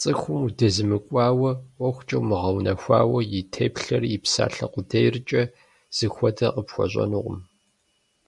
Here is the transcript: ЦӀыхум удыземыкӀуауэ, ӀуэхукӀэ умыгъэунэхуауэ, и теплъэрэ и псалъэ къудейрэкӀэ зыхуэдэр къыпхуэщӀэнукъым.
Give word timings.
ЦӀыхум 0.00 0.40
удыземыкӀуауэ, 0.46 1.50
ӀуэхукӀэ 1.76 2.16
умыгъэунэхуауэ, 2.20 3.20
и 3.38 3.40
теплъэрэ 3.52 4.06
и 4.16 4.18
псалъэ 4.22 4.66
къудейрэкӀэ 4.72 5.42
зыхуэдэр 5.96 6.52
къыпхуэщӀэнукъым. 6.54 7.38